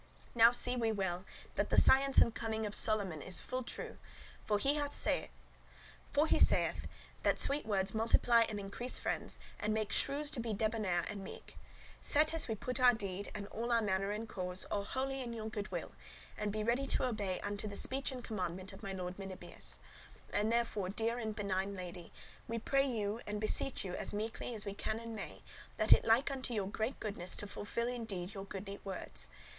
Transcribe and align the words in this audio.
Now 0.33 0.51
see 0.51 0.75
we 0.75 0.91
well, 0.91 1.25
that 1.57 1.69
the 1.69 1.79
science 1.79 2.17
and 2.17 2.33
conning 2.33 2.65
[knowledge] 2.65 2.65
of 2.65 2.73
Solomon 2.73 3.21
is 3.21 3.39
full 3.39 3.61
true; 3.61 3.99
for 4.43 4.57
he 4.57 4.73
saith, 4.91 5.27
that 7.21 7.39
sweet 7.39 7.67
words 7.67 7.93
multiply 7.93 8.41
and 8.49 8.59
increase 8.59 8.97
friends, 8.97 9.37
and 9.59 9.75
make 9.75 9.91
shrews 9.91 10.31
[the 10.31 10.39
ill 10.39 10.41
natured 10.41 10.43
or 10.43 10.49
angry] 10.49 10.55
to 10.55 10.55
be 10.55 10.57
debonair 10.57 11.01
[gentle, 11.03 11.05
courteous] 11.05 11.11
and 11.11 11.23
meek. 11.23 11.57
Certes 12.01 12.47
we 12.47 12.55
put 12.55 12.79
our 12.79 12.93
deed, 12.95 13.29
and 13.35 13.45
all 13.49 13.71
our 13.71 13.83
matter 13.83 14.11
and 14.11 14.27
cause, 14.27 14.63
all 14.71 14.85
wholly 14.85 15.21
in 15.21 15.33
your 15.33 15.49
goodwill, 15.51 15.91
and 16.35 16.51
be 16.51 16.63
ready 16.63 16.87
to 16.87 17.05
obey 17.05 17.39
unto 17.41 17.67
the 17.67 17.77
speech 17.77 18.11
and 18.11 18.23
commandment 18.23 18.73
of 18.73 18.81
my 18.81 18.93
lord 18.93 19.17
Melibœus. 19.17 19.77
And 20.33 20.51
therefore, 20.51 20.89
dear 20.89 21.19
and 21.19 21.35
benign 21.35 21.75
lady, 21.75 22.11
we 22.47 22.57
pray 22.57 22.87
you 22.87 23.21
and 23.27 23.39
beseech 23.39 23.85
you 23.85 23.93
as 23.93 24.15
meekly 24.15 24.55
as 24.55 24.65
we 24.65 24.73
can 24.73 24.97
and 24.99 25.15
may, 25.15 25.43
that 25.77 25.93
it 25.93 26.05
like 26.05 26.31
unto 26.31 26.55
your 26.55 26.67
great 26.67 26.99
goodness 26.99 27.35
to 27.35 27.45
fulfil 27.45 27.87
in 27.87 28.05
deed 28.05 28.33
your 28.33 28.45
goodly 28.45 28.79
words. 28.83 29.29